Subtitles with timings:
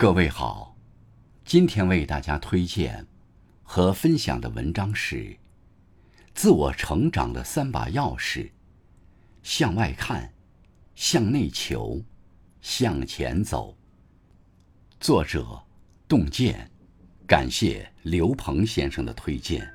[0.00, 0.74] 各位好，
[1.44, 3.06] 今天为大家推荐
[3.62, 5.16] 和分享的文章是
[6.32, 8.44] 《自我成长的三把钥匙》：
[9.42, 10.32] 向外看，
[10.94, 12.00] 向内求，
[12.62, 13.76] 向前走。
[14.98, 15.62] 作者：
[16.08, 16.70] 洞见，
[17.26, 19.70] 感谢刘鹏先生的推荐。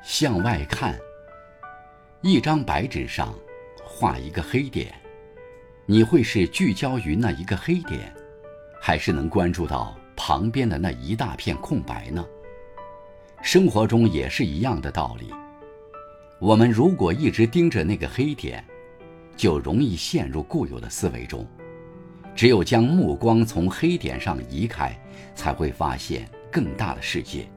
[0.00, 0.96] 向外看。
[2.26, 3.32] 一张白纸上
[3.84, 4.92] 画一个黑点，
[5.86, 8.12] 你会是聚焦于那一个黑点，
[8.82, 12.26] 还是能关注到旁边的那一大片空白呢？
[13.42, 15.32] 生活中也是一样的道理。
[16.40, 18.64] 我们如果一直盯着那个黑点，
[19.36, 21.46] 就容易陷入固有的思维中。
[22.34, 25.00] 只有将目光从黑点上移开，
[25.36, 27.48] 才会发现更大的世界。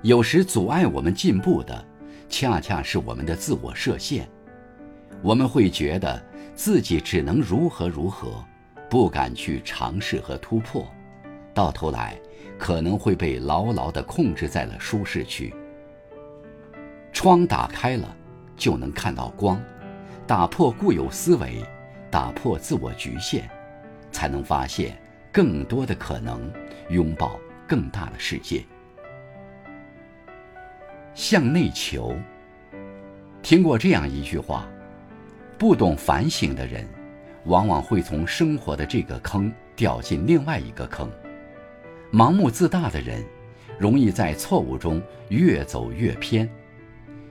[0.00, 1.84] 有时阻碍我们进步的。
[2.28, 4.28] 恰恰是我们的自我设限，
[5.22, 6.22] 我们会觉得
[6.54, 8.44] 自己只能如何如何，
[8.88, 10.86] 不敢去尝试和突破，
[11.54, 12.18] 到头来
[12.58, 15.54] 可能会被牢牢地控制在了舒适区。
[17.12, 18.16] 窗打开了，
[18.56, 19.60] 就能看到光，
[20.26, 21.64] 打破固有思维，
[22.10, 23.48] 打破自我局限，
[24.12, 25.00] 才能发现
[25.32, 26.52] 更多的可能，
[26.90, 28.64] 拥抱更大的世界。
[31.18, 32.16] 向内求。
[33.42, 34.68] 听过这样一句话：
[35.58, 36.88] 不懂反省的人，
[37.46, 41.08] 往往会从生活的这个坑掉进另外一个坑；
[42.12, 43.20] 盲目自大的人，
[43.80, 46.46] 容易在错误中越走越偏；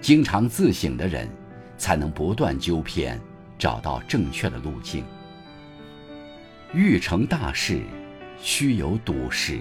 [0.00, 1.28] 经常自省的人，
[1.76, 3.20] 才能不断纠偏，
[3.58, 5.04] 找到正确的路径。
[6.72, 7.80] 欲成大事，
[8.40, 9.58] 须有笃实。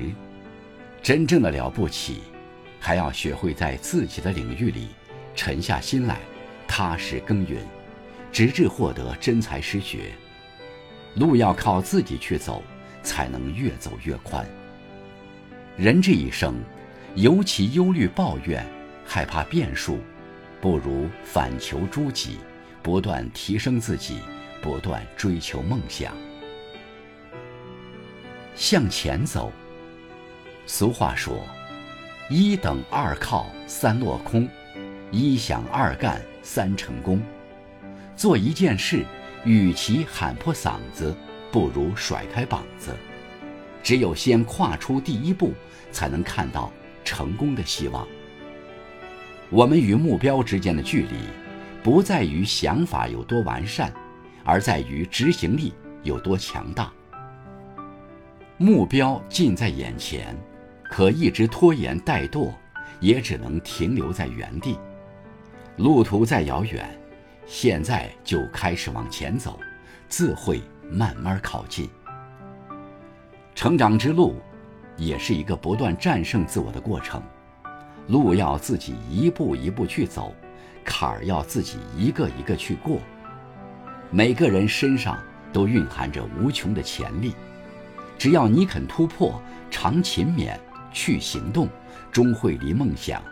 [1.02, 2.22] 真正的了不起。
[2.84, 4.90] 还要学会在自己的领域里
[5.36, 6.18] 沉下心来，
[6.68, 7.64] 踏实耕耘，
[8.32, 10.12] 直至获得真才实学。
[11.14, 12.64] 路要靠自己去走，
[13.04, 14.44] 才能越走越宽。
[15.78, 16.56] 人这一生，
[17.14, 18.66] 尤其忧虑、抱怨、
[19.06, 20.00] 害怕变数，
[20.60, 22.40] 不如反求诸己，
[22.82, 24.22] 不断提升自己，
[24.60, 26.12] 不断追求梦想，
[28.56, 29.52] 向前走。
[30.66, 31.46] 俗话说。
[32.34, 34.48] 一等二靠三落空，
[35.12, 37.22] 一想二干三成功。
[38.16, 39.06] 做一件事，
[39.44, 41.14] 与其喊破嗓子，
[41.52, 42.96] 不如甩开膀子。
[43.84, 45.52] 只有先跨出第一步，
[45.92, 46.72] 才能看到
[47.04, 48.08] 成功的希望。
[49.50, 51.18] 我们与目标之间的距离，
[51.84, 53.92] 不在于想法有多完善，
[54.46, 56.90] 而在于执行力有多强大。
[58.56, 60.34] 目标近在眼前。
[60.92, 62.52] 可一直拖延怠惰，
[63.00, 64.78] 也只能停留在原地。
[65.78, 66.86] 路途再遥远，
[67.46, 69.58] 现在就开始往前走，
[70.10, 71.90] 自会慢慢靠近。
[73.56, 74.36] 成长之路，
[74.98, 77.24] 也是一个不断战胜自我的过程。
[78.08, 80.36] 路要自己一步一步去走，
[80.84, 83.00] 坎儿要自己一个一个去过。
[84.10, 85.18] 每个人身上
[85.54, 87.34] 都蕴含着无穷的潜力，
[88.18, 90.54] 只要你肯突破，常勤勉。
[90.92, 91.68] 去行动，
[92.12, 93.24] 终会离梦想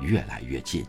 [0.00, 0.84] 越来越近。